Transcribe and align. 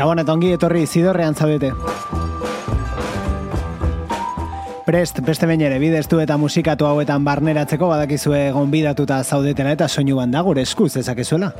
Gabon 0.00 0.16
eta 0.22 0.32
ongi 0.32 0.54
etorri 0.56 0.86
zidorrean 0.88 1.34
zaudete. 1.36 1.74
Prest, 4.86 5.20
beste 5.26 5.44
bain 5.44 5.60
ere, 5.60 5.76
bideztu 5.82 6.22
eta 6.22 6.38
musikatu 6.40 6.88
hauetan 6.88 7.26
barneratzeko 7.26 7.90
badakizue 7.90 8.38
gonbidatuta 8.54 9.18
zaudetela 9.22 9.74
eta 9.76 9.88
soinu 9.88 10.16
da 10.32 10.40
gure 10.40 10.64
eskuz 10.64 10.96
ezakezuela. 10.96 11.52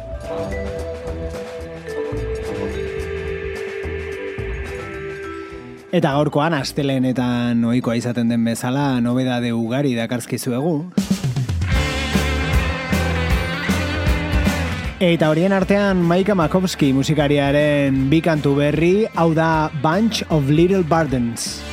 Eta 5.93 6.17
gaurkoan 6.17 6.55
astelenetan 6.55 7.63
ohikoa 7.65 8.01
izaten 8.01 8.29
den 8.33 8.45
bezala 8.45 9.03
nobedade 9.03 9.53
ugari 9.53 9.95
dakarzkizuegu. 9.95 11.10
Eta 15.01 15.31
horien 15.33 15.55
artean 15.57 16.03
Maika 16.05 16.35
Makovski 16.37 16.91
musikariaren 16.93 18.03
bi 18.13 18.21
kantu 18.21 18.53
berri, 18.59 18.93
hau 19.17 19.31
da 19.33 19.71
Bunch 19.81 20.21
of 20.29 20.53
Little 20.53 20.85
Burdens. 20.85 21.70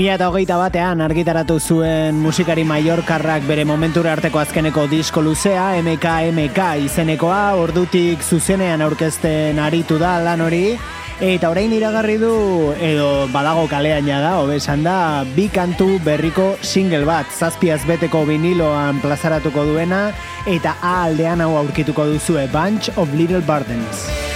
Bimila 0.00 0.14
eta 0.16 0.30
hogeita 0.30 0.56
batean 0.56 1.02
argitaratu 1.04 1.58
zuen 1.60 2.16
musikari 2.24 2.62
Mallorcarrak 2.64 3.42
bere 3.44 3.66
momentura 3.68 4.14
arteko 4.14 4.38
azkeneko 4.40 4.86
disko 4.88 5.20
luzea, 5.20 5.74
MK 5.82 6.14
MK 6.30 6.68
izenekoa, 6.86 7.42
ordutik 7.60 8.24
zuzenean 8.24 8.80
aurkezten 8.80 9.60
aritu 9.60 9.98
da 10.00 10.14
lan 10.24 10.40
hori, 10.40 10.78
eta 11.20 11.50
orain 11.52 11.76
iragarri 11.76 12.16
du, 12.16 12.32
edo 12.80 13.28
badago 13.28 13.66
kalean 13.68 14.08
da, 14.08 14.38
hobesan 14.40 14.88
da, 14.88 14.96
bi 15.36 15.50
kantu 15.52 15.98
berriko 16.00 16.54
single 16.62 17.04
bat, 17.04 17.28
zazpiaz 17.28 17.82
beteko 17.84 18.24
viniloan 18.24 19.04
plazaratuko 19.04 19.68
duena, 19.68 20.14
eta 20.46 20.78
A 20.80 21.02
aldean 21.10 21.44
hau 21.44 21.58
aurkituko 21.60 22.08
duzue, 22.08 22.48
Bunch 22.48 22.88
of 22.96 23.12
Little 23.12 23.44
Burdens. 23.44 24.29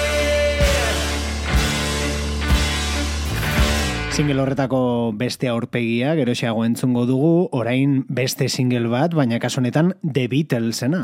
Single 4.14 4.42
horretako 4.44 5.10
beste 5.18 5.48
aurpegia, 5.50 6.12
geroxeago 6.14 6.62
entzungo 6.62 7.02
dugu, 7.08 7.32
orain 7.50 8.04
beste 8.06 8.46
single 8.48 8.86
bat, 8.92 9.10
baina 9.18 9.40
kasunetan 9.42 9.96
The 10.06 10.28
Beatlesena. 10.30 11.02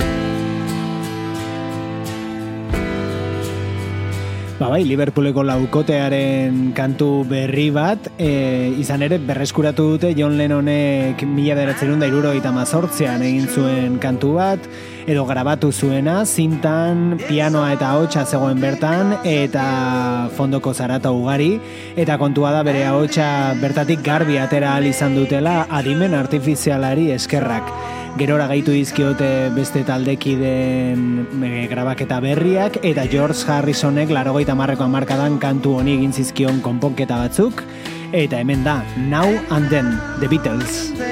Ba 4.61 4.69
bai, 4.69 4.83
Liverpooleko 4.85 5.41
laukotearen 5.41 6.75
kantu 6.77 7.23
berri 7.25 7.71
bat, 7.73 8.11
e, 8.21 8.69
izan 8.77 9.01
ere 9.01 9.17
berreskuratu 9.17 9.87
dute 9.95 10.11
John 10.19 10.35
Lennonek 10.37 11.23
mila 11.25 11.55
beratzen 11.57 11.97
da 11.97 12.05
iruro 12.11 12.35
mazortzean 12.53 13.23
egin 13.23 13.49
zuen 13.49 13.97
kantu 13.99 14.35
bat, 14.35 14.59
edo 15.07 15.25
grabatu 15.25 15.73
zuena, 15.73 16.27
zintan, 16.27 17.17
pianoa 17.27 17.73
eta 17.73 17.95
hotxa 17.97 18.27
zegoen 18.27 18.61
bertan, 18.61 19.17
eta 19.25 20.29
fondoko 20.37 20.75
zarata 20.75 21.11
ugari, 21.11 21.59
eta 21.97 22.19
kontua 22.19 22.53
da 22.53 22.63
bere 22.63 22.85
hotxa 22.87 23.55
bertatik 23.63 24.05
garbi 24.05 24.37
atera 24.37 24.79
izan 24.85 25.17
dutela 25.17 25.65
adimen 25.71 26.13
artifizialari 26.13 27.13
eskerrak. 27.13 28.00
Gerora 28.19 28.47
gaitu 28.51 28.73
dizkiote 28.75 29.51
beste 29.55 29.85
taldekiden 29.87 31.69
grabaketa 31.71 32.21
berriak, 32.25 32.81
eta 32.83 33.07
George 33.11 33.47
Harrisonek 33.47 34.11
larogeita 34.11 34.57
marreko 34.59 34.87
amarkadan 34.89 35.39
kantu 35.43 35.79
honi 35.81 35.99
egin 35.99 36.13
zizkion 36.17 36.61
konponketa 36.65 37.21
batzuk, 37.23 37.65
eta 38.13 38.43
hemen 38.43 38.65
da, 38.67 38.81
Now 38.97 39.29
and 39.51 39.71
Then, 39.71 39.97
The 40.21 40.29
Beatles. 40.29 41.10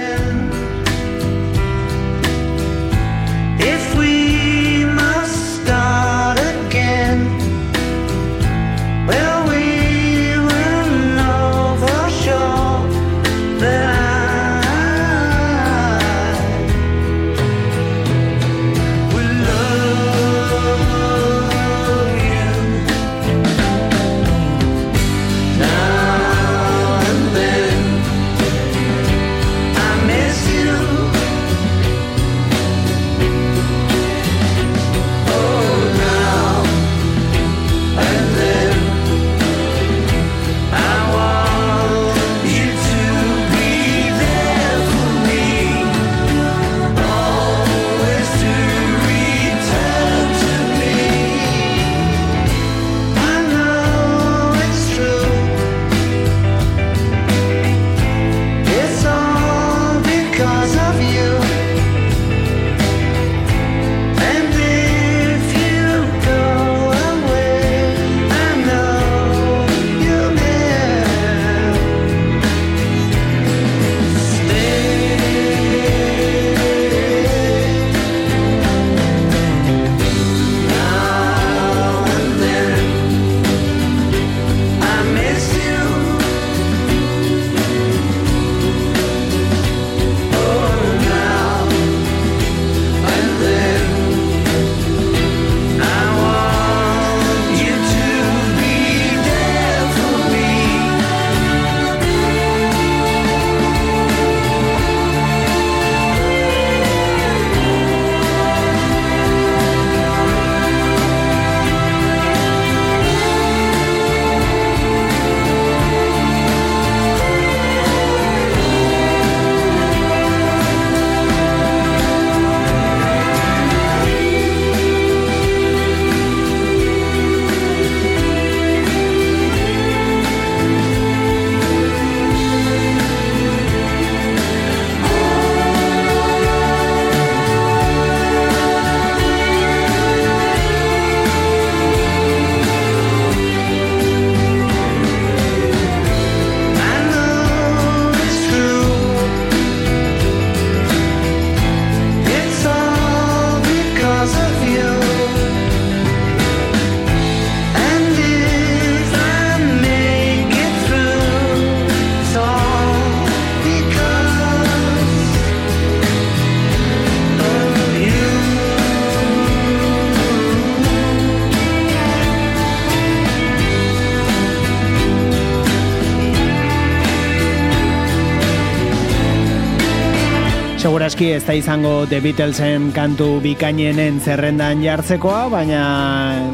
Segurazki 181.19 181.35
ez 181.35 181.47
da 181.49 181.55
izango 181.59 182.07
The 182.07 182.21
Beatlesen 182.23 182.93
kantu 182.95 183.41
bikainenen 183.43 184.21
zerrendan 184.23 184.85
jartzekoa, 184.85 185.49
baina 185.51 185.81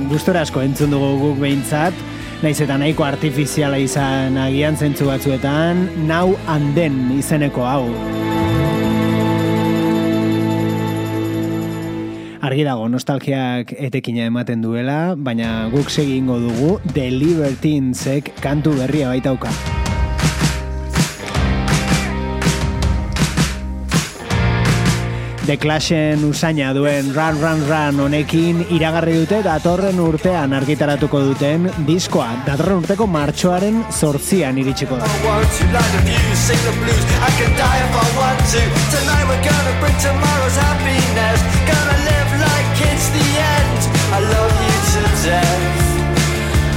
gustora 0.08 0.40
asko 0.40 0.62
entzun 0.64 0.94
dugu 0.94 1.11
guk 1.20 1.43
behintzat, 1.43 1.93
naiz 2.40 2.55
eta 2.64 2.78
nahiko 2.81 3.05
artifiziala 3.05 3.76
izan 3.76 4.38
agian 4.40 4.81
zentzu 4.81 5.11
batzuetan, 5.11 5.84
Now 6.08 6.32
and 6.49 6.72
Then 6.72 6.96
izeneko 7.12 7.69
hau. 7.69 7.93
Argi 12.40 12.64
dago, 12.64 12.88
nostalgiak 12.88 13.76
etekina 13.76 14.33
ematen 14.33 14.64
duela, 14.64 15.12
baina 15.12 15.68
guk 15.76 15.92
segingo 15.92 16.40
dugu 16.40 16.78
The 16.94 17.11
Libertinesek 17.12 18.38
kantu 18.40 18.78
berria 18.80 19.12
baitauka. 19.12 19.84
The 25.46 25.58
Clashen 25.58 26.24
usaina 26.24 26.72
duen 26.72 27.12
Run 27.14 27.38
Run 27.38 27.60
Run 27.68 27.98
honekin 28.00 28.62
iragarri 28.72 29.12
dute 29.18 29.42
datorren 29.44 29.98
urtean 30.00 30.54
argitaratuko 30.56 31.20
duten 31.20 31.66
diskoa. 31.84 32.30
Datorren 32.46 32.80
urteko 32.80 33.04
martxoaren 33.04 33.82
sortzian 33.92 34.56
iritsiko 34.56 34.96
da. 34.96 35.04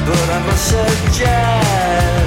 But 0.08 0.30
I 0.30 0.40
must 0.48 0.68
suggest 0.70 2.27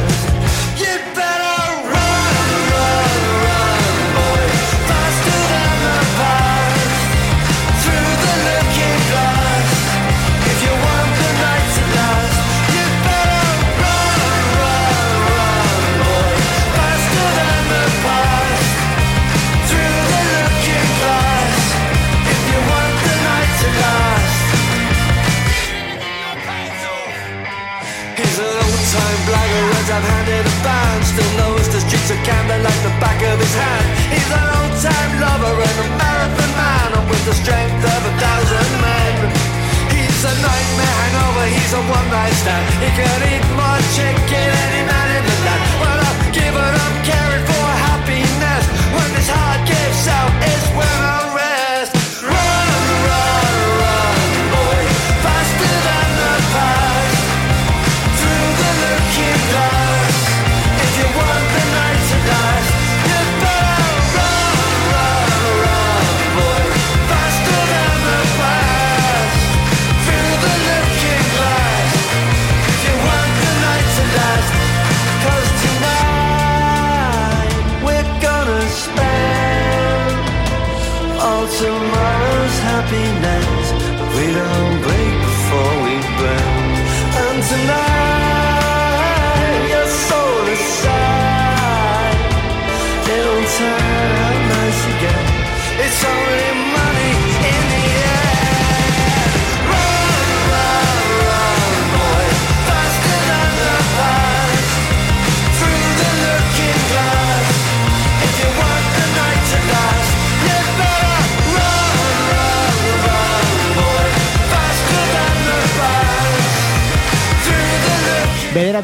I've 29.90 30.06
handed 30.06 30.46
a 30.46 30.54
fan 30.62 30.96
Still 31.02 31.32
knows 31.34 31.66
the 31.66 31.80
streets 31.82 32.10
of 32.14 32.20
Camden 32.22 32.62
like 32.62 32.80
the 32.86 32.94
back 33.02 33.18
of 33.26 33.36
his 33.42 33.54
hand. 33.58 33.86
He's 34.14 34.30
an 34.30 34.46
old-time 34.54 35.12
lover 35.18 35.50
and 35.50 35.76
a 35.82 35.86
marathon 35.98 36.52
man. 36.54 36.88
And 36.94 37.06
with 37.10 37.24
the 37.26 37.34
strength 37.34 37.82
of 37.82 38.00
a 38.06 38.12
thousand 38.22 38.70
men 38.86 39.50
He's 39.90 40.22
a 40.22 40.34
nightmare 40.46 40.94
hangover, 41.00 41.46
he's 41.50 41.72
a 41.74 41.82
one-night 41.90 42.36
stand. 42.38 42.64
He 42.78 42.90
can 42.94 43.18
eat 43.34 43.46
more 43.58 43.82
chicken 43.98 44.46
any 44.62 44.82
man 44.86 45.08
in 45.16 45.24
the 45.26 45.36
land. 45.42 45.62
Well, 45.82 45.98
I've 46.06 46.22
given 46.38 46.72
up 46.86 46.94
caring 47.02 47.44
for 47.50 47.66
happiness. 47.88 48.64
When 48.94 49.10
his 49.18 49.26
heart 49.26 49.64
gives 49.66 50.04
out, 50.06 50.30
it's 50.44 50.66
when 50.76 50.98
I'm 51.02 51.29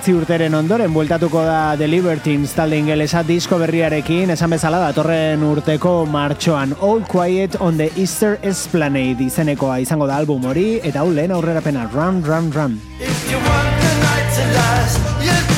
Bederatzi 0.06 0.22
urteren 0.22 0.54
ondoren 0.54 0.92
bueltatuko 0.94 1.40
da 1.42 1.74
The 1.74 1.88
Libertines 1.90 2.52
talde 2.54 2.76
ingelesa 2.78 3.24
disko 3.26 3.56
berriarekin 3.58 4.30
esan 4.30 4.54
bezala 4.54 4.78
datorren 4.84 5.42
urteko 5.42 5.96
martxoan 6.06 6.76
All 6.78 7.02
Quiet 7.10 7.56
on 7.58 7.74
the 7.82 7.90
Easter 7.98 8.38
Esplanade 8.46 9.26
izenekoa 9.26 9.80
izango 9.82 10.06
da 10.06 10.20
album 10.22 10.46
hori 10.46 10.68
eta 10.78 11.02
hau 11.02 11.10
lehen 11.10 11.34
aurrerapena 11.34 11.88
Run, 11.90 12.22
Run, 12.22 12.52
Run. 12.54 12.78
If 13.00 13.30
you 13.32 13.42
want 13.50 13.82
the 13.82 13.94
night 14.06 14.30
to 14.38 14.48
last, 14.54 15.55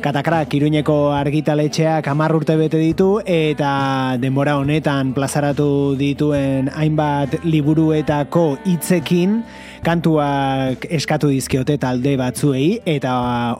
Katakrak 0.00 0.54
Iruñeko 0.56 1.12
argitaletxeak 1.12 2.06
10 2.08 2.36
urte 2.36 2.54
bete 2.56 2.78
ditu 2.80 3.20
eta 3.28 4.16
denbora 4.20 4.56
honetan 4.56 5.12
plazaratu 5.12 5.94
dituen 6.00 6.70
hainbat 6.72 7.44
liburuetako 7.44 8.44
hitzekin 8.64 9.42
kantuak 9.84 10.86
eskatu 10.88 11.28
dizkiote 11.32 11.76
talde 11.80 12.14
batzuei 12.20 12.80
eta 12.88 13.12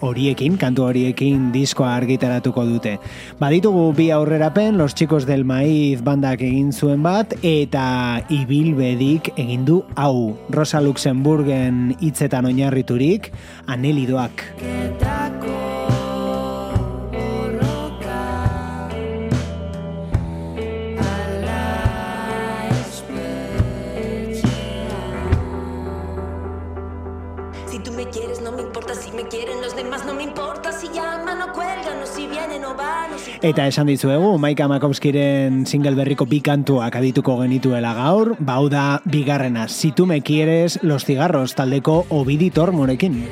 horiekin, 0.04 0.56
kantu 0.61 0.87
horiekin 0.88 1.49
diskoa 1.52 1.94
argitaratuko 1.99 2.64
dute. 2.68 2.97
Baditugu 3.40 3.90
bi 3.97 4.11
aurrerapen, 4.11 4.78
Los 4.78 4.94
Chicos 4.94 5.26
del 5.28 5.44
Maiz 5.44 6.00
bandak 6.04 6.44
egin 6.44 6.73
zuen 6.73 7.02
bat 7.04 7.35
eta 7.42 8.25
Ibilbedik 8.28 9.32
egin 9.37 9.64
du 9.68 9.82
hau. 9.97 10.37
Rosa 10.49 10.80
Luxemburgen 10.80 11.99
hitzetan 12.00 12.49
oinarriturik, 12.49 13.32
anelidoak. 13.66 14.44
Getako. 14.61 15.70
Eta 33.40 33.64
esan 33.64 33.88
dizuegu, 33.88 34.35
Maika 34.37 34.66
Makowskiren 34.68 35.62
single 35.64 35.94
berriko 35.97 36.26
bikantuak 36.28 36.99
adituko 37.00 37.38
genituela 37.40 37.94
gaur, 37.97 38.35
ba, 38.37 38.59
bau 38.61 38.68
da 38.68 39.00
bigarrena, 39.09 39.66
si 39.68 39.92
tu 39.92 40.04
me 40.04 40.20
quieres, 40.20 40.78
los 40.82 41.06
cigarros, 41.09 41.54
taldeko 41.56 42.04
obiditor 42.11 42.73
morekin. 42.73 43.23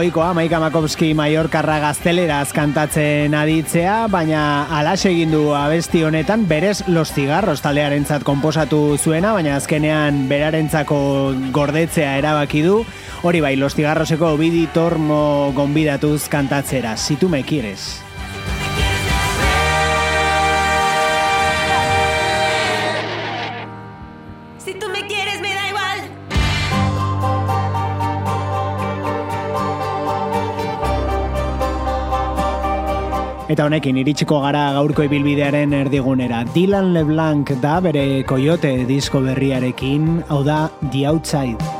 oikoa, 0.00 0.32
Maika 0.34 0.58
Makovski 0.62 1.10
Maiorkarra 1.16 1.76
gazteleraz 1.82 2.54
kantatzen 2.56 3.34
aditzea, 3.36 4.06
baina 4.08 4.42
alaxe 4.78 5.10
egin 5.10 5.34
du 5.34 5.42
abesti 5.56 6.02
honetan 6.06 6.46
berez 6.48 6.80
Los 6.88 7.12
Cigarros 7.12 7.60
taldearentzat 7.60 8.24
komposatu 8.24 8.96
zuena, 8.96 9.34
baina 9.36 9.58
azkenean 9.58 10.24
berarentzako 10.30 11.00
gordetzea 11.52 12.16
erabaki 12.18 12.64
du. 12.64 12.82
Hori 13.22 13.44
bai, 13.44 13.56
Los 13.60 13.76
Cigarroseko 13.76 14.36
Bidi 14.40 14.66
Tormo 14.72 15.52
gonbidatuz 15.56 16.28
kantatzera, 16.32 16.96
si 16.96 17.16
tu 17.16 17.28
me 17.28 17.44
quieres. 17.44 18.09
Eta 33.50 33.64
honekin 33.66 33.96
iritsiko 33.98 34.36
gara 34.44 34.68
gaurko 34.76 35.02
ibilbidearen 35.08 35.74
erdigunera. 35.74 36.44
Dylan 36.54 36.92
LeBlanc 36.94 37.50
da 37.64 37.80
bere 37.82 38.22
Coyote 38.30 38.76
disko 38.86 39.24
berriarekin, 39.26 40.20
hau 40.30 40.44
da 40.46 40.62
The 40.92 41.08
Outside. 41.10 41.79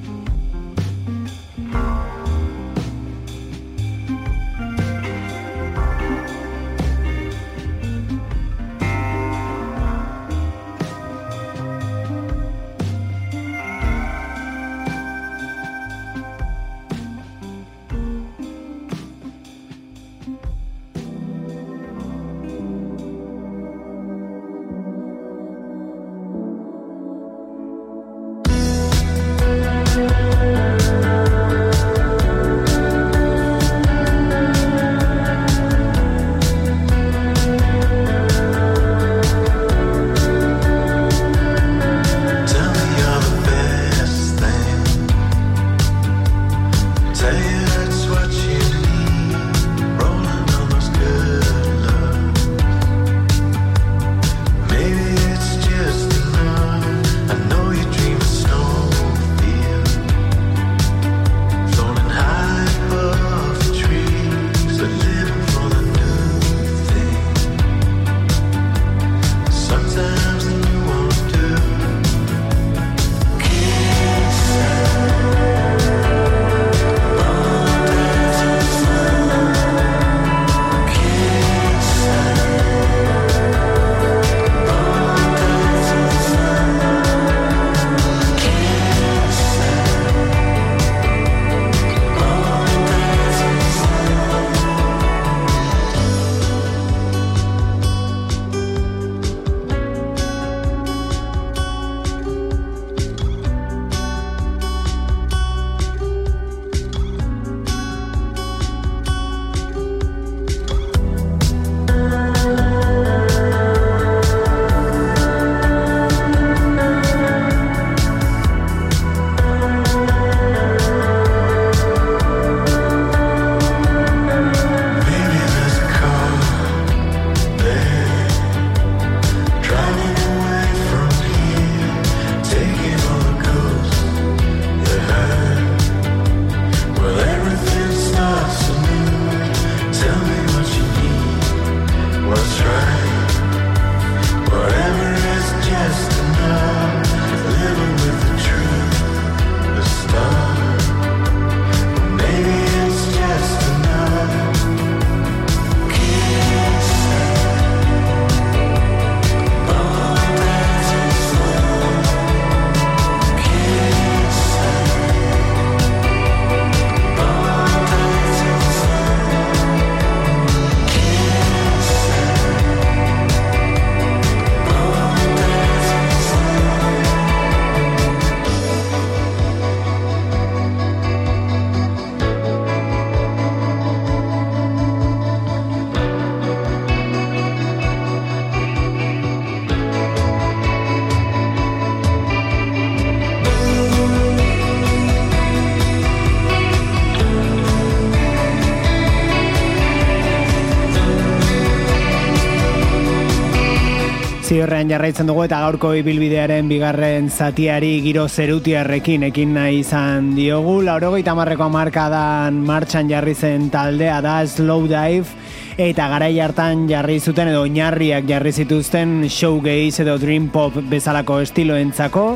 Ziorrean 204.61 204.91
jarraitzen 204.93 205.25
dugu 205.25 205.41
eta 205.47 205.57
gaurko 205.63 205.89
ibilbidearen 205.97 206.67
bigarren 206.69 207.31
zatiari 207.33 207.95
giro 208.03 208.27
zerutiarrekin 208.29 209.23
ekin 209.31 209.55
nahi 209.57 209.79
izan 209.79 210.27
diogu. 210.37 210.75
Laurogeita 210.85 211.33
marreko 211.33 211.65
markadan 211.73 212.59
martxan 212.67 213.09
jarri 213.09 213.33
zen 213.33 213.71
taldea 213.73 214.19
da 214.21 214.35
Slow 214.45 214.85
Dive 214.85 215.33
eta 215.81 216.05
garai 216.11 216.35
hartan 216.45 216.83
jarri 216.91 217.17
zuten 217.17 217.49
edo 217.49 217.63
oinarriak 217.65 218.27
jarri 218.29 218.51
zituzten 218.53 219.23
showgaze 219.33 220.03
edo 220.05 220.19
dream 220.21 220.51
pop 220.53 220.77
bezalako 220.93 221.39
estiloentzako, 221.41 222.27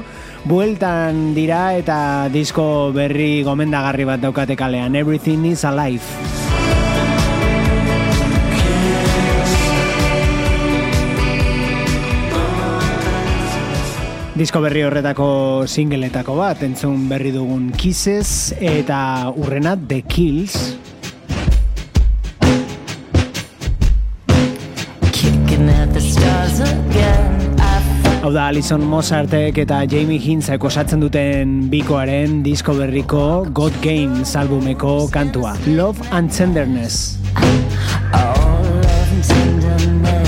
bueltan 0.49 1.35
dira 1.37 1.75
eta 1.77 1.99
disko 2.33 2.89
berri 2.95 3.43
gomendagarri 3.45 4.09
bat 4.09 4.25
daukate 4.25 4.57
kalean, 4.57 4.97
Everything 4.97 5.45
is 5.45 5.61
Alive. 5.63 6.44
Disko 14.35 14.59
berri 14.59 14.81
horretako 14.83 15.63
singletako 15.63 16.33
bat, 16.35 16.59
entzun 16.65 17.05
berri 17.07 17.29
dugun 17.31 17.69
Kisses 17.71 18.51
eta 18.59 19.31
urrena 19.31 19.77
The 19.79 20.01
Kills. 20.11 20.57
Hau 28.25 28.33
da 28.33 28.47
Alison 28.49 28.83
Mozartek 28.83 29.61
eta 29.63 29.79
Jamie 29.87 30.19
Hintzek 30.19 30.67
osatzen 30.67 30.99
duten 30.99 31.69
bikoaren 31.71 32.41
disko 32.43 32.75
berriko 32.75 33.45
God 33.55 33.79
Games 33.85 34.35
albumeko 34.35 35.05
kantua. 35.15 35.55
Love 35.67 36.03
and 36.11 36.27
Tenderness. 36.27 37.15
all 38.11 38.63
love 38.83 39.11
and 39.13 39.23
tenderness. 39.23 40.24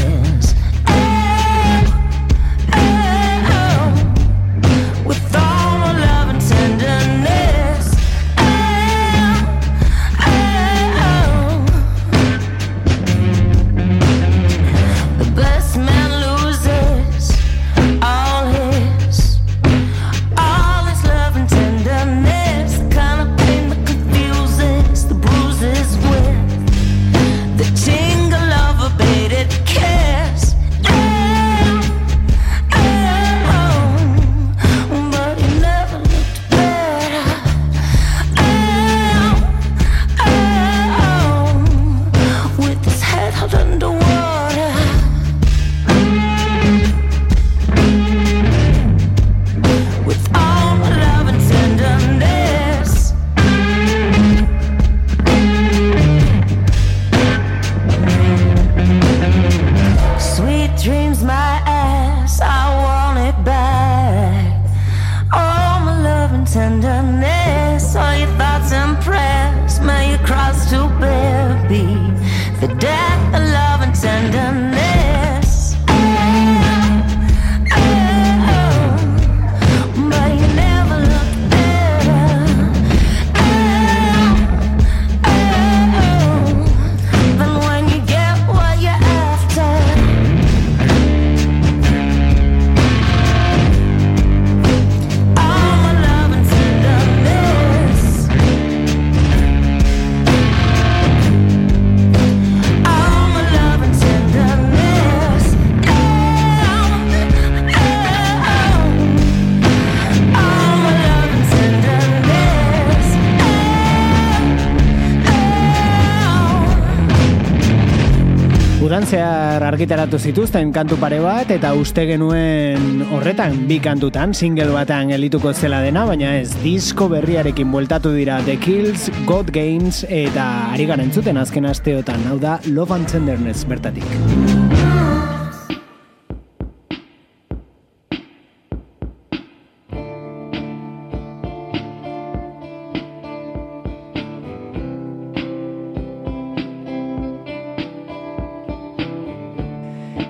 Argitaratu 119.87 120.17
zituzten 120.19 120.73
kantu 120.75 120.97
pare 120.99 121.21
bat 121.23 121.47
eta 121.53 121.69
uste 121.79 122.03
genuen 122.09 123.05
horretan 123.15 123.55
bi 123.69 123.77
kantutan 123.79 124.33
single 124.35 124.73
batean 124.75 125.13
elituko 125.15 125.53
zela 125.55 125.79
dena, 125.79 126.03
baina 126.03 126.33
ez 126.41 126.51
disko 126.59 127.07
berriarekin 127.15 127.71
bueltatu 127.71 128.11
dira 128.11 128.41
The 128.43 128.59
Kills, 128.59 129.07
God 129.23 129.55
Games 129.55 130.03
eta 130.09 130.73
ari 130.73 130.91
garen 130.91 131.07
entzuten 131.07 131.39
azken 131.39 131.71
asteotan, 131.71 132.27
hau 132.27 132.35
da 132.35 132.59
Love 132.67 132.99
and 132.99 133.07
Tenderness 133.07 133.63
bertatik. 133.63 134.66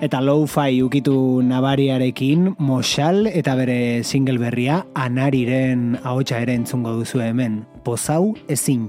Eta 0.08 0.22
low-fi 0.24 0.80
ukitu 0.86 1.44
nabariarekin 1.44 2.54
Moxal 2.64 3.28
eta 3.28 3.58
bere 3.60 4.06
single 4.08 4.40
berria 4.40 4.78
Anariren 4.96 6.00
ahotsa 6.00 6.40
ere 6.48 6.56
entzungo 6.56 6.96
duzu 7.02 7.20
hemen. 7.28 7.60
Pozau 7.84 8.32
ezin. 8.48 8.88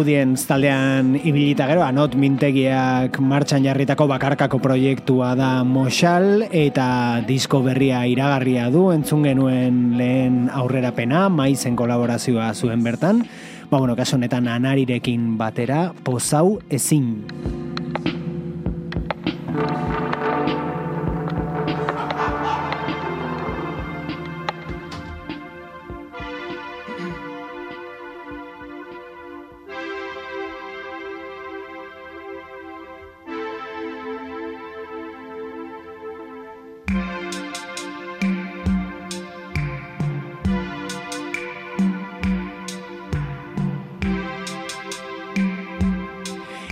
Audience 0.00 0.46
taldean 0.48 1.12
ibilita 1.12 1.66
gero, 1.68 1.82
anot 1.84 2.14
mintegiak 2.16 3.18
martxan 3.20 3.66
jarritako 3.66 4.06
bakarkako 4.08 4.56
proiektua 4.64 5.34
da 5.36 5.50
Moxal, 5.60 6.46
eta 6.48 7.20
disko 7.28 7.60
berria 7.60 8.00
iragarria 8.08 8.70
du, 8.72 8.86
entzun 8.94 9.26
genuen 9.28 9.98
lehen 10.00 10.46
aurrerapena, 10.48 11.26
maizen 11.28 11.76
kolaborazioa 11.76 12.48
zuen 12.56 12.80
bertan, 12.86 13.26
ba 13.68 13.76
bueno, 13.76 13.92
kaso 13.92 14.16
honetan 14.16 14.48
anarirekin 14.48 15.36
batera, 15.36 15.90
pozau 16.06 16.62
ezin. 16.72 17.28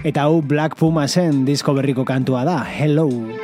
Eta 0.09 0.23
hau 0.25 0.41
Black 0.41 0.79
Pumasen 0.81 1.43
disko 1.45 1.75
berriko 1.77 2.07
kantua 2.09 2.47
da, 2.49 2.63
Hello. 2.65 3.38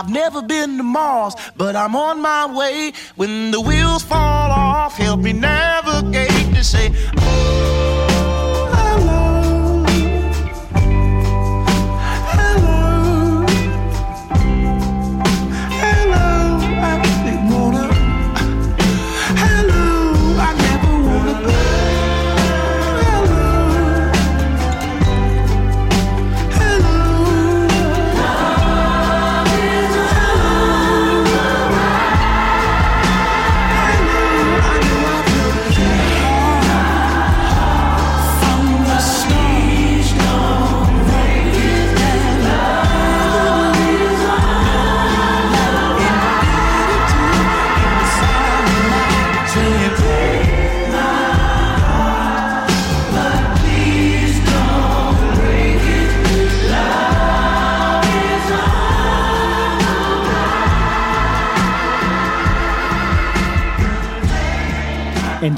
I've 0.00 0.08
never 0.08 0.40
been 0.40 0.78
to 0.78 0.82
Mars, 0.82 1.34
but 1.58 1.76
I'm 1.76 1.94
on 1.94 2.22
my 2.22 2.46
way. 2.46 2.94
When 3.16 3.50
the 3.50 3.60
wheels 3.60 4.02
fall 4.02 4.50
off, 4.50 4.96
help 4.96 5.20
me 5.20 5.34
navigate 5.34 6.54
to 6.54 6.64
say, 6.64 6.88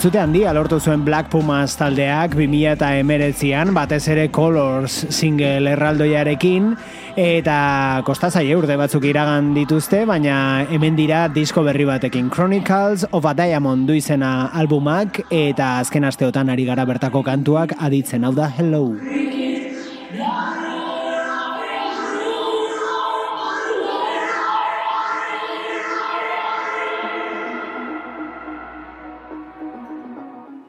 Entzute 0.03 0.19
handia 0.19 0.51
lortu 0.51 0.81
zuen 0.83 1.05
Black 1.07 1.29
Pumas 1.31 1.77
taldeak 1.79 2.33
2000 2.35 2.73
eta 2.73 2.89
emeretzian, 2.99 3.69
batez 3.71 4.01
ere 4.11 4.25
Colors 4.35 4.97
single 5.15 5.77
erraldoiarekin, 5.77 6.73
eta 7.15 8.03
kostazaile 8.03 8.57
urte 8.59 8.75
batzuk 8.81 9.07
iragan 9.07 9.53
dituzte, 9.55 10.01
baina 10.11 10.67
hemen 10.75 10.99
dira 10.99 11.29
disko 11.31 11.63
berri 11.63 11.87
batekin 11.87 12.35
Chronicles 12.35 13.07
of 13.13 13.31
a 13.31 13.37
Diamond 13.45 13.87
du 13.87 13.95
izena 13.95 14.49
albumak, 14.51 15.23
eta 15.31 15.77
azken 15.85 16.11
asteotan 16.11 16.51
ari 16.51 16.67
gara 16.67 16.83
bertako 16.83 17.23
kantuak 17.23 17.79
aditzen, 17.79 18.27
hau 18.27 18.35
da 18.35 18.51
Hello. 18.59 18.89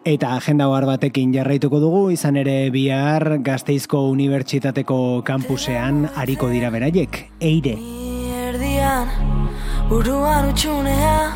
Eta 0.04 0.34
agenda 0.36 0.68
ohar 0.68 0.84
batekin 0.84 1.32
jarraituko 1.32 1.80
dugu, 1.80 2.02
izan 2.12 2.36
ere 2.36 2.70
bihar 2.70 3.38
Gasteizko 3.40 4.02
Unibertsitateko 4.12 5.24
kampusean 5.24 6.10
hariko 6.16 6.50
dira 6.52 6.70
beraiek, 6.76 7.22
eire. 7.40 7.78
erdian 8.54 9.08
buruan 9.90 10.50
utxunea 10.52 11.32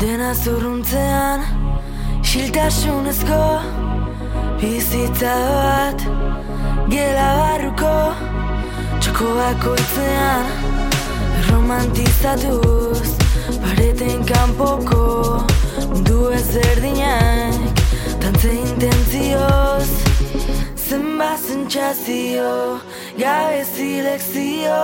dena 0.00 0.32
zurruntzean 0.34 1.44
xiltasunezko 2.30 3.42
bizitza 4.62 5.34
bat 5.58 6.06
gela 6.90 7.28
barruko 7.42 7.92
txoko 9.00 9.30
bakoitzean 9.38 10.50
romantizatuz 11.50 13.14
Pareten 13.62 14.26
kanpoko 14.32 15.04
mundu 15.92 16.30
ezberdinak 16.40 17.65
Tantze 18.26 18.48
intentzioz 18.48 19.90
Zenba 20.74 21.36
sentsazio 21.38 22.80
Gabezi 23.16 24.02
lekzio 24.02 24.82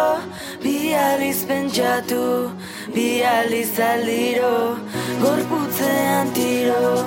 Bi 0.62 0.94
aliz 0.94 1.42
pentsatu 1.48 2.52
Bi 2.94 3.24
aliz 3.24 3.74
aldiro 3.80 4.78
Gorputzean 5.22 6.30
tiro 6.34 7.02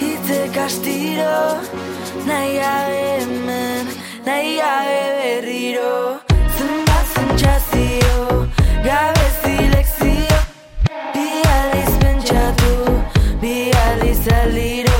Hitze 0.00 0.40
kastiro 0.52 1.40
Nahi 2.28 2.60
gabe 2.60 3.02
hemen 3.16 3.86
Nahi 4.26 4.56
gabe 4.60 5.02
berriro. 5.16 6.20
Zenbat 6.58 7.06
sentsazio 7.14 8.48
Gabezi 8.84 9.56
lekzio 9.72 10.40
Bi 11.14 11.28
aliz 11.56 11.92
pentsatu 12.02 12.74
Bi 13.40 13.56
aliz 13.86 14.28
aldiro 14.28 14.93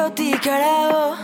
Korapiotik 0.00 0.46
arago 0.46 1.16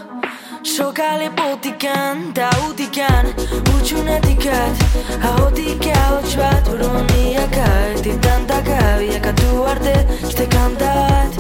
Soka 0.63 1.17
lepotikan, 1.17 2.33
ta 2.35 2.51
utikan 2.69 3.25
Utxunetikat, 3.73 4.77
ahotik 5.23 5.87
ahots 5.97 6.37
bat 6.37 6.65
Buruan 6.69 7.07
miaka, 7.13 7.69
eti 7.97 8.13
tantaka 8.21 8.99
Biakatu 9.01 9.65
arte, 9.65 9.97
este 10.23 10.47
kanta 10.47 10.93
bat. 11.09 11.33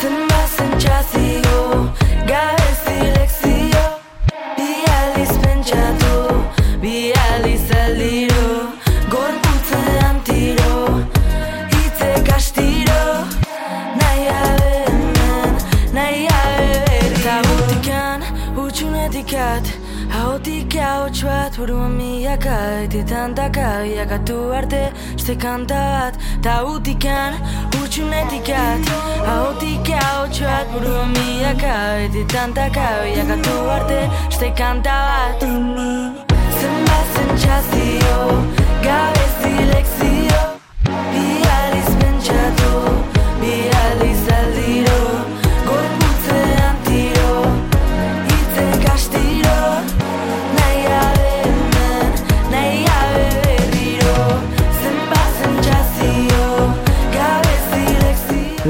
Zenba 0.00 0.40
sentsazio, 0.56 1.92
gabezi 2.26 2.57
buruan 21.58 21.92
milaka 21.98 22.86
Eti 22.86 23.02
tantaka, 23.02 23.82
biakatu 23.82 24.54
arte 24.58 24.92
Este 25.18 25.34
kanta 25.34 25.80
bat, 25.92 26.14
tabutikan, 26.42 27.34
utxunetikat 27.82 28.80
Ahotik 29.26 29.90
ahots 29.90 30.40
bat, 30.40 30.66
buruan 30.72 31.10
milaka 31.18 31.74
Eti 32.06 32.24
tantaka, 32.32 32.86
biakatu 33.02 33.56
arte 33.76 34.00
Este 34.30 34.48
kanta 34.54 34.96
bat 35.10 35.40
Zenbat 36.58 37.06
sentsazio, 37.14 38.20
gabezi 38.86 39.54
lekzio 39.72 39.97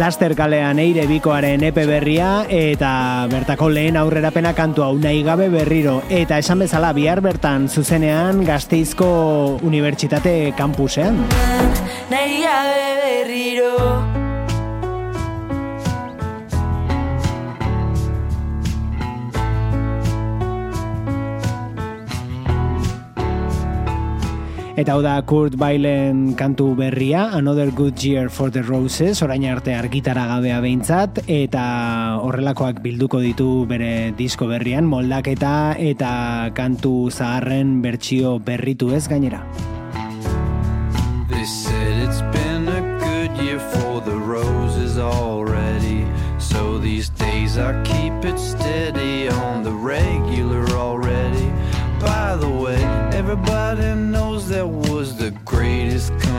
lekzio 0.08 0.18
Laster 0.18 0.32
kalean 0.34 0.78
eire 0.80 1.02
bikoaren 1.06 1.60
epe 1.68 1.82
berria 1.84 2.46
eta 2.48 3.26
bertako 3.28 3.68
lehen 3.68 3.96
aurrerapena 4.00 4.54
kantu 4.56 4.82
hau 4.82 4.94
nahi 4.96 5.22
gabe 5.22 5.50
berriro 5.52 6.00
eta 6.08 6.38
esan 6.38 6.64
bezala 6.64 6.94
bihar 6.96 7.20
bertan 7.20 7.68
zuzenean 7.68 8.42
Gasteizko 8.42 9.60
Unibertsitate 9.60 10.54
kampusean. 10.56 11.20
nahi 12.08 12.40
gabe 12.40 12.88
berriro 13.04 13.97
Eta 24.78 24.94
hau 24.94 25.00
da 25.02 25.16
Kurt 25.26 25.56
Bailen 25.58 26.36
kantu 26.38 26.68
berria, 26.78 27.24
Another 27.34 27.72
Good 27.74 27.98
Year 27.98 28.28
for 28.30 28.46
the 28.48 28.62
Roses, 28.62 29.18
orain 29.26 29.42
arte 29.50 29.72
argitara 29.74 30.28
gabea 30.30 30.60
behintzat, 30.62 31.18
eta 31.26 31.64
horrelakoak 32.22 32.78
bilduko 32.84 33.18
ditu 33.18 33.48
bere 33.66 34.12
disko 34.14 34.46
berrian, 34.46 34.86
moldaketa 34.86 35.74
eta 35.82 36.12
kantu 36.54 37.10
zaharren 37.10 37.80
bertsio 37.82 38.36
berritu 38.38 38.92
ez 38.94 39.08
gainera. 39.10 39.42
They 41.26 41.44
said 41.44 41.98
it's 42.06 42.22
been 42.30 42.70
a 42.70 42.80
good 43.02 43.34
year 43.42 43.58
for 43.58 43.98
the 44.06 44.14
roses 44.14 44.96
already. 44.96 46.06
So 46.38 46.78
these 46.78 47.10
days 47.18 47.58
I 47.58 47.82
keep 47.82 48.22
it 48.22 48.38
steady 48.38 49.07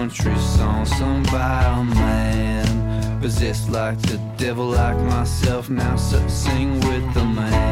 country 0.09 0.35
song 0.39 0.85
sung 0.85 1.23
by 1.25 1.63
a 1.65 1.83
man. 1.83 3.21
Possessed 3.21 3.69
like 3.69 4.01
the 4.01 4.17
devil, 4.37 4.69
like 4.69 4.97
myself, 4.97 5.69
now 5.69 5.95
sing 5.95 6.79
with 6.79 7.13
the 7.13 7.23
man. 7.23 7.68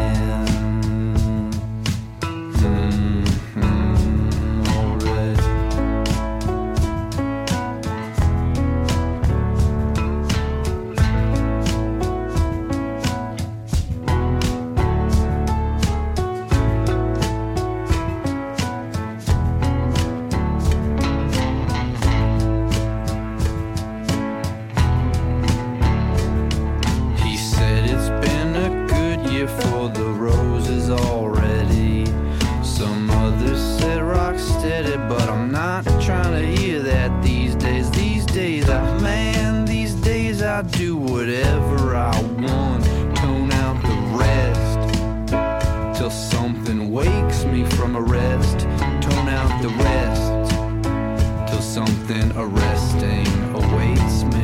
testing 52.68 53.28
awaits 53.56 54.24
me. 54.26 54.37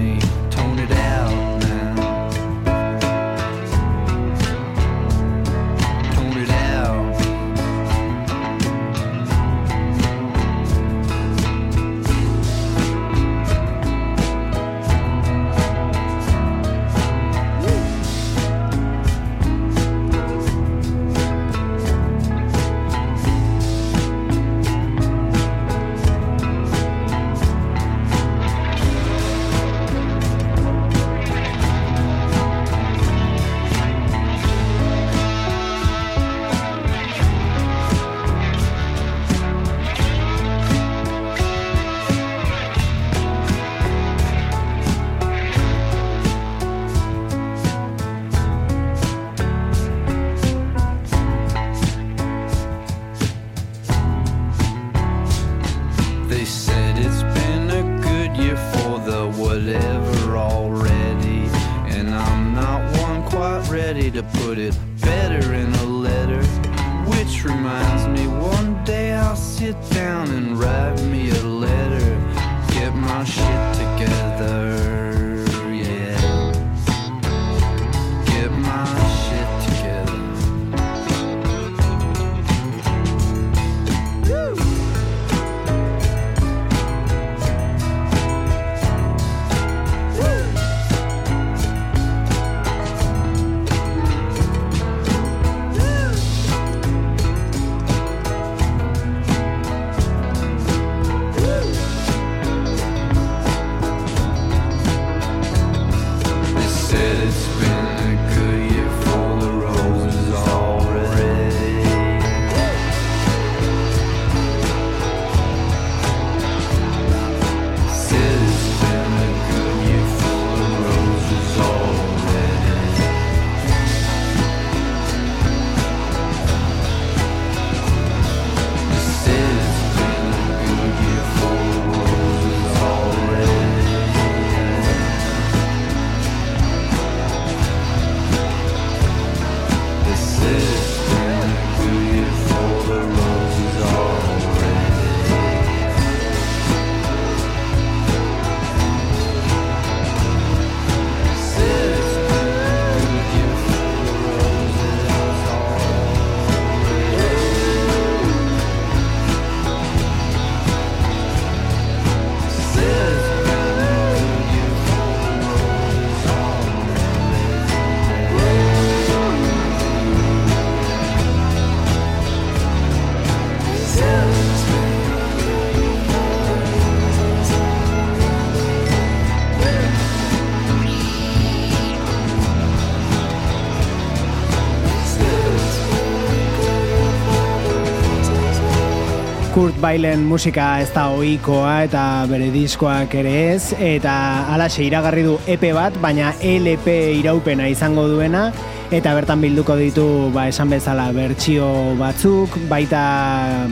Kurt 189.64 189.78
Bailen 189.80 190.26
musika 190.28 190.82
ez 190.84 190.90
da 190.92 191.06
ohikoa 191.16 191.86
eta 191.86 192.02
bere 192.28 192.50
diskoak 192.52 193.14
ere 193.16 193.32
ez, 193.54 193.70
eta 193.80 194.12
alaxe 194.52 194.84
iragarri 194.84 195.24
du 195.24 195.38
EP 195.48 195.64
bat, 195.72 195.96
baina 196.04 196.34
LP 196.44 196.92
iraupena 197.22 197.70
izango 197.72 198.04
duena, 198.12 198.50
eta 198.92 199.14
bertan 199.16 199.40
bilduko 199.40 199.78
ditu 199.80 200.04
ba, 200.36 200.50
esan 200.52 200.74
bezala 200.76 201.06
bertsio 201.16 201.70
batzuk, 201.96 202.58
baita 202.68 203.04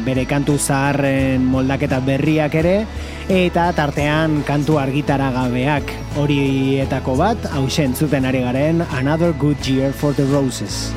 bere 0.07 0.23
kantu 0.31 0.55
zaharren 0.55 1.43
moldaketa 1.43 1.99
berriak 2.07 2.55
ere, 2.61 2.77
eta 3.27 3.67
tartean 3.75 4.45
kantu 4.47 4.79
argitara 4.79 5.27
gabeak 5.35 5.91
horietako 6.23 7.19
bat, 7.19 7.51
hausen 7.51 7.99
zuten 7.99 8.31
ari 8.31 8.47
garen 8.47 8.87
Another 8.95 9.35
Good 9.35 9.67
Year 9.67 9.91
for 9.91 10.15
the 10.15 10.23
Roses. 10.31 10.87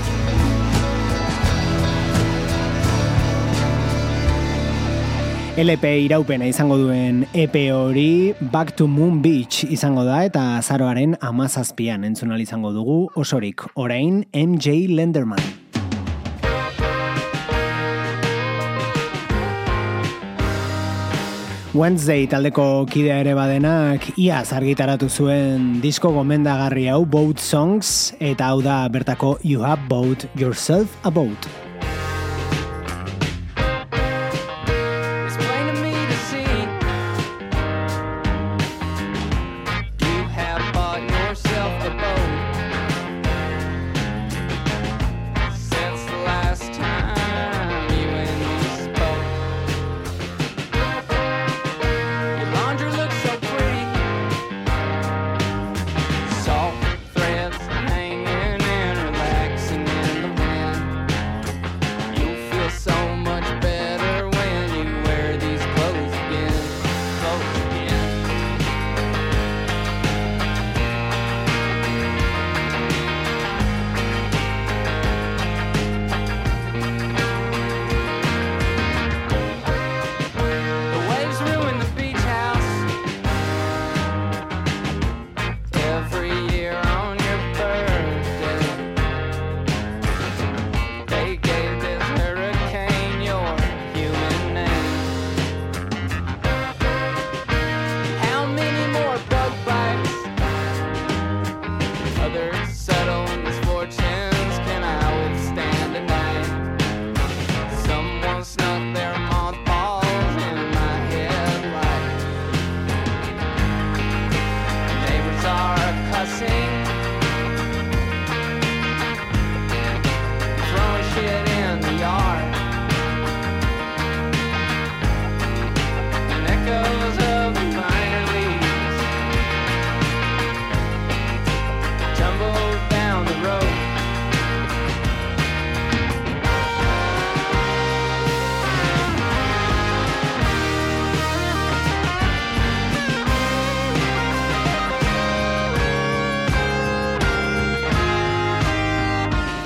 LP 5.55 5.87
iraupena 6.03 6.49
izango 6.51 6.75
duen 6.75 7.21
EP 7.31 7.55
hori 7.71 8.35
Back 8.51 8.73
to 8.75 8.89
Moon 8.91 9.21
Beach 9.23 9.61
izango 9.71 10.03
da 10.03 10.25
eta 10.27 10.41
azaroaren 10.59 11.13
amazazpian 11.23 12.03
entzunal 12.03 12.41
izango 12.43 12.73
dugu 12.75 12.97
osorik 13.15 13.63
orain 13.79 14.25
MJ 14.35 14.89
Lenderman. 14.91 15.39
Wednesday 21.71 22.27
taldeko 22.27 22.83
kidea 22.91 23.21
ere 23.23 23.37
badenak 23.39 24.09
iaz 24.19 24.49
argitaratu 24.59 25.07
zuen 25.07 25.77
disko 25.85 26.11
gomendagarri 26.19 26.89
hau 26.91 27.05
Boat 27.07 27.39
Songs 27.39 28.11
eta 28.19 28.51
hau 28.51 28.59
da 28.59 28.89
bertako 28.91 29.37
You 29.45 29.63
Have 29.63 29.87
Bought 29.87 30.27
Yourself 30.35 30.99
a 31.05 31.15
Boat. 31.15 31.64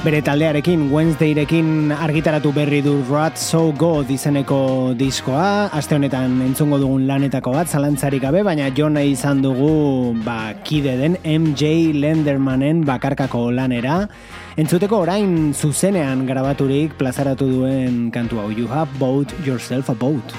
Bere 0.09 0.23
taldearekin, 0.25 0.87
Wednesdayrekin 0.89 1.91
argitaratu 1.93 2.49
berri 2.57 2.79
du 2.81 2.95
Rat 3.11 3.37
So 3.37 3.75
God 3.77 4.09
izeneko 4.09 4.95
diskoa, 4.97 5.69
aste 5.77 5.99
honetan 5.99 6.39
entzungo 6.47 6.79
dugun 6.81 7.03
lanetako 7.05 7.53
bat, 7.53 7.69
zalantzarik 7.69 8.23
gabe, 8.25 8.41
baina 8.47 8.71
jona 8.73 9.03
izan 9.05 9.43
dugu 9.45 10.15
ba, 10.25 10.55
kide 10.65 10.95
den 10.97 11.19
MJ 11.29 11.93
Lendermanen 11.93 12.87
bakarkako 12.89 13.51
lanera. 13.53 13.99
Entzuteko 14.57 15.03
orain 15.05 15.53
zuzenean 15.53 16.25
grabaturik 16.25 16.97
plazaratu 16.97 17.51
duen 17.51 18.07
kantu 18.09 18.41
hau, 18.41 18.49
You 18.49 18.73
Have 18.73 18.97
Bought 18.97 19.37
Yourself 19.45 19.93
a 19.93 19.95
Boat. 19.95 20.33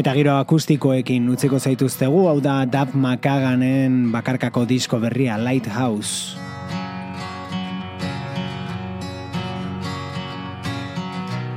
Eta 0.00 0.14
giro 0.16 0.32
akustikoekin 0.40 1.26
utziko 1.28 1.58
zaituztegu, 1.60 2.22
hau 2.30 2.38
da 2.40 2.62
Dab 2.64 2.94
Makaganen 2.96 4.06
bakarkako 4.14 4.62
disko 4.64 4.96
berria 5.02 5.36
Lighthouse. 5.36 6.38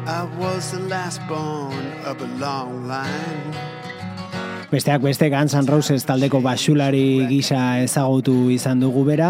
I 0.04 0.28
was 0.36 0.72
the 0.76 0.84
last 0.92 1.24
born 1.30 1.88
of 2.04 2.20
a 2.20 2.28
long 2.36 2.84
line. 2.86 3.73
Besteak 4.74 5.04
beste 5.06 5.28
Guns 5.30 5.54
N' 5.54 5.68
Roses 5.70 6.02
taldeko 6.02 6.40
basulari 6.42 7.28
gisa 7.30 7.60
ezagutu 7.84 8.50
izan 8.50 8.80
dugu 8.82 9.04
bera, 9.06 9.28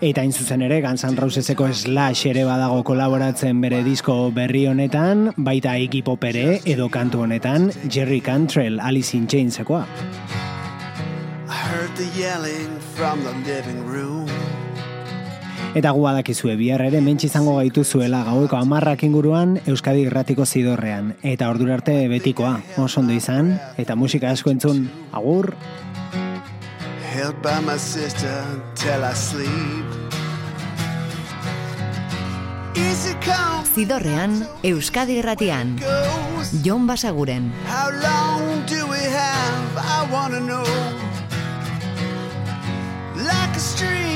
eta 0.00 0.22
hain 0.24 0.32
zuzen 0.32 0.64
ere 0.64 0.78
Guns 0.80 1.04
N' 1.04 1.18
Roseseko 1.20 1.68
Slash 1.76 2.30
ere 2.30 2.46
badago 2.48 2.80
kolaboratzen 2.88 3.60
bere 3.60 3.82
disko 3.84 4.16
berri 4.32 4.64
honetan, 4.70 5.34
baita 5.36 5.76
Iggy 5.76 6.00
Pop 6.08 6.24
ere 6.24 6.62
edo 6.64 6.88
kantu 6.88 7.26
honetan 7.26 7.68
Jerry 7.84 8.22
Cantrell 8.24 8.80
Alice 8.80 9.12
in 9.12 9.28
Chainsekoa. 9.28 9.84
I 11.48 11.52
heard 11.52 11.94
the 12.00 12.08
yelling 12.16 12.80
from 12.96 13.22
the 13.24 13.36
living 13.44 13.84
room. 13.84 14.37
Eta 15.76 15.90
gu 15.92 16.02
badakizue 16.02 16.56
bihar 16.56 16.80
ere 16.86 17.00
mentsi 17.04 17.28
izango 17.28 17.58
gaituzuela 17.58 18.22
gaueko 18.24 18.56
amarrak 18.56 19.02
inguruan 19.04 19.58
Euskadi 19.66 20.06
Irratiko 20.08 20.46
zidorrean. 20.46 21.14
Eta 21.22 21.50
ordura 21.50 21.74
arte 21.78 21.96
betikoa, 22.08 22.60
oso 22.76 23.00
ondo 23.00 23.12
izan, 23.12 23.58
eta 23.76 23.96
musika 23.96 24.30
asko 24.30 24.50
entzun, 24.50 24.88
agur! 25.12 25.54
Held 27.12 27.42
by 27.42 27.60
my 27.64 27.78
sister 27.78 28.44
till 28.74 29.04
I 29.04 29.14
sleep. 29.14 30.08
Zidorrean, 33.78 34.42
Euskadi 34.64 35.20
Irratian, 35.20 35.76
goes. 35.78 36.50
Jon 36.64 36.86
Basaguren. 36.88 37.52
How 37.64 37.90
long 37.92 38.66
do 38.66 38.86
we 38.90 38.98
have? 38.98 39.70
I 39.76 40.08
wanna 40.10 40.40
know. 40.40 40.66
Like 43.14 43.54
a 43.54 43.60
stream, 43.60 44.07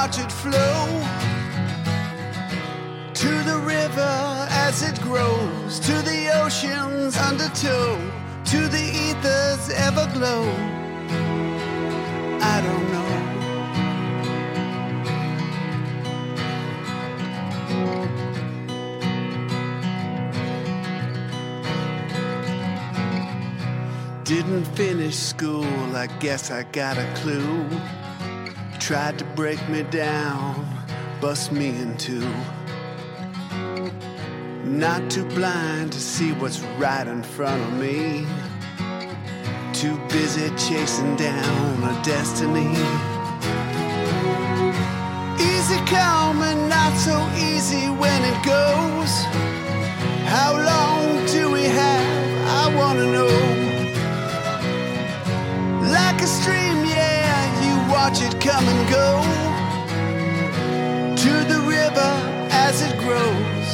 watch 0.00 0.18
it 0.18 0.32
flow 0.32 0.86
to 3.12 3.28
the 3.50 3.58
river 3.66 4.46
as 4.48 4.82
it 4.82 4.98
grows, 5.02 5.78
to 5.78 5.92
the 5.92 6.30
ocean's 6.42 7.18
undertow, 7.18 7.98
to 8.46 8.66
the 8.68 8.84
ether's 9.06 9.68
everglow. 9.86 10.42
I 12.40 12.62
don't 12.66 12.86
know. 12.94 13.10
Didn't 24.24 24.64
finish 24.64 25.16
school, 25.16 25.94
I 25.94 26.06
guess 26.20 26.50
I 26.50 26.62
got 26.62 26.96
a 26.96 27.06
clue. 27.16 27.68
Tried 28.90 29.20
to 29.20 29.24
break 29.36 29.68
me 29.68 29.84
down, 29.84 30.66
bust 31.20 31.52
me 31.52 31.68
in 31.68 31.96
two. 31.96 32.28
Not 34.64 35.08
too 35.08 35.24
blind 35.26 35.92
to 35.92 36.00
see 36.00 36.32
what's 36.32 36.58
right 36.76 37.06
in 37.06 37.22
front 37.22 37.62
of 37.62 37.72
me. 37.74 38.26
Too 39.72 39.96
busy 40.08 40.50
chasing 40.56 41.14
down 41.14 41.84
a 41.84 42.02
destiny. 42.02 42.72
Easy 45.40 45.78
come 45.86 46.42
and 46.42 46.68
not 46.68 46.92
so 46.98 47.16
easy 47.38 47.86
when 47.90 48.24
it 48.24 48.44
goes. 48.44 49.12
How 50.26 50.56
long 50.56 50.69
as 62.80 62.92
it 62.92 62.98
grows. 62.98 63.68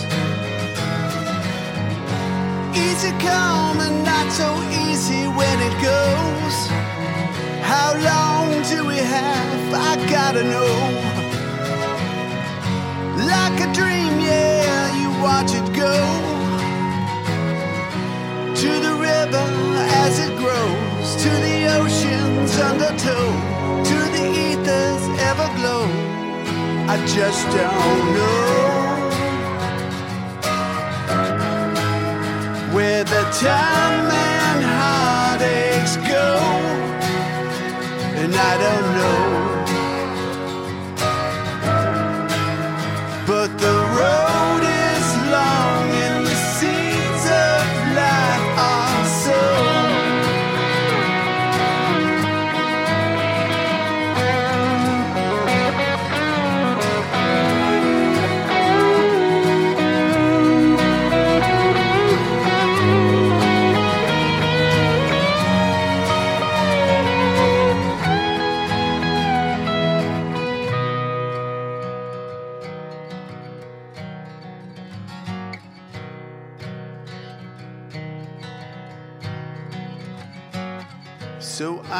Easy 2.77 3.11
come 3.25 3.81
and 3.81 4.05
not 4.05 4.33
so 4.33 4.49
easy 4.87 5.27
when 5.39 5.57
it 5.69 5.75
goes. 5.83 6.57
How 7.63 7.91
long 8.11 8.63
do 8.71 8.87
we 8.87 8.97
have? 8.97 9.75
I 9.75 9.97
gotta 10.11 10.43
know. 10.43 10.75
Like 13.33 13.59
a 13.67 13.73
dream, 13.73 14.13
yeah, 14.21 14.83
you 15.01 15.09
watch 15.23 15.53
it 15.61 15.69
go 15.75 15.97
to 18.63 18.71
the 18.87 18.95
river 19.09 19.47
as 20.05 20.19
it 20.19 20.35
grows, 20.39 21.09
to 21.23 21.31
the 21.47 21.59
ocean's 21.79 22.57
undertow, 22.59 23.27
to 23.91 23.99
the 24.17 24.27
ether's 24.49 25.05
everglow. 25.31 25.87
I 26.89 26.97
just 27.07 27.45
don't 27.47 28.15
know 28.15 28.76
where 32.73 33.05
the 33.05 33.23
time 33.33 34.11
and 34.11 34.65
heartaches 34.65 35.97
go, 36.09 36.39
and 38.21 38.35
I 38.35 38.53
don't 38.59 38.95
know. 38.97 39.36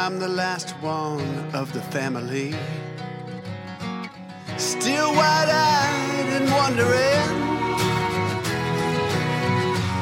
I'm 0.07 0.19
the 0.19 0.29
last 0.29 0.69
one 0.81 1.51
of 1.53 1.73
the 1.73 1.81
family. 1.81 2.55
Still 4.55 5.11
wide 5.11 5.49
eyed 5.51 6.29
and 6.37 6.47
wondering. 6.59 7.27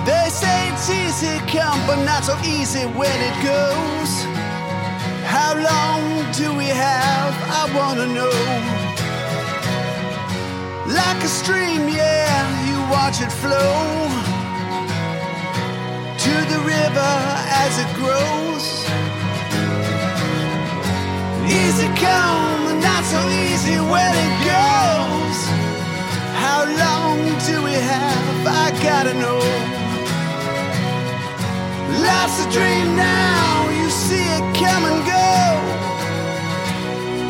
They 0.06 0.30
say 0.30 0.70
it's 0.70 0.92
easy 0.92 1.40
come, 1.50 1.82
but 1.88 2.06
not 2.06 2.24
so 2.24 2.38
easy 2.46 2.86
when 2.94 3.18
it 3.30 3.36
goes. 3.42 4.12
How 5.26 5.54
long 5.72 6.32
do 6.34 6.54
we 6.54 6.66
have? 6.66 7.34
I 7.60 7.64
wanna 7.76 8.06
know. 8.06 8.38
Like 11.00 11.24
a 11.24 11.32
stream, 11.42 11.90
yeah, 11.90 12.46
you 12.68 12.78
watch 12.94 13.22
it 13.26 13.32
flow 13.42 13.74
to 16.26 16.34
the 16.54 16.60
river 16.76 17.14
as 17.64 17.80
it 17.80 17.90
grows 17.96 18.85
easy 21.48 21.88
come, 21.96 22.68
and 22.72 22.82
not 22.82 23.04
so 23.06 23.20
easy 23.30 23.78
when 23.78 24.12
it 24.26 24.34
goes. 24.54 25.40
How 26.44 26.62
long 26.84 27.18
do 27.48 27.56
we 27.64 27.74
have? 27.74 28.48
I 28.48 28.72
gotta 28.82 29.14
know. 29.14 29.40
Life's 32.06 32.40
a 32.46 32.48
dream 32.52 32.96
now, 32.96 33.70
you 33.70 33.90
see 33.90 34.28
it 34.38 34.46
come 34.62 34.84
and 34.92 35.00
go. 35.16 35.30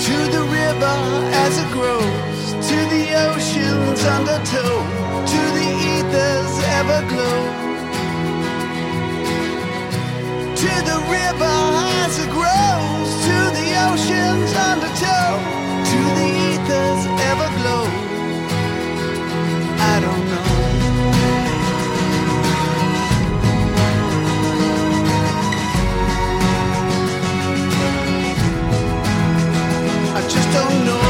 To 0.08 0.18
the 0.36 0.44
river 0.62 0.98
as 1.46 1.54
it 1.64 1.70
grows, 1.72 2.44
to 2.70 2.78
the 2.94 3.06
ocean's 3.28 4.04
undertow, 4.16 4.76
to 5.32 5.42
the 5.58 5.70
ether's 5.96 6.56
everglow. 6.80 7.42
To 10.62 10.72
the 10.90 11.00
river 11.18 11.56
as 12.04 12.14
it 12.20 12.30
grows 12.32 13.05
ocean's 13.96 14.54
undertow 14.54 15.40
to 15.90 16.00
the 16.18 16.30
ether's 16.50 17.04
ever 17.32 17.50
glow. 17.60 17.86
I 19.80 19.96
don't 20.06 20.26
know. 20.32 20.48
I 30.18 30.22
just 30.28 30.50
don't 30.52 30.86
know. 30.86 31.05